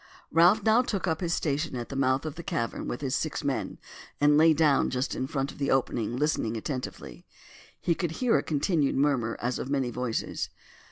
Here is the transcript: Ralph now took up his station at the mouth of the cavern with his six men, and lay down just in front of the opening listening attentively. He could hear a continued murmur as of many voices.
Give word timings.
Ralph 0.31 0.63
now 0.63 0.81
took 0.81 1.05
up 1.05 1.21
his 1.21 1.31
station 1.35 1.75
at 1.75 1.89
the 1.89 1.95
mouth 1.95 2.25
of 2.25 2.33
the 2.33 2.41
cavern 2.41 2.87
with 2.87 3.01
his 3.01 3.15
six 3.15 3.43
men, 3.43 3.77
and 4.19 4.35
lay 4.35 4.51
down 4.51 4.89
just 4.89 5.13
in 5.13 5.27
front 5.27 5.51
of 5.51 5.59
the 5.59 5.69
opening 5.69 6.17
listening 6.17 6.57
attentively. 6.57 7.23
He 7.79 7.93
could 7.93 8.13
hear 8.13 8.35
a 8.35 8.41
continued 8.41 8.95
murmur 8.95 9.37
as 9.39 9.59
of 9.59 9.69
many 9.69 9.91
voices. 9.91 10.49